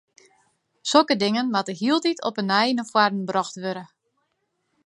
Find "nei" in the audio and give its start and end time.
2.77-2.89